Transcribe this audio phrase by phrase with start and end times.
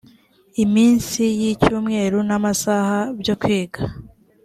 [0.63, 3.81] iminsi y icyumweru n amasaha byo kwiga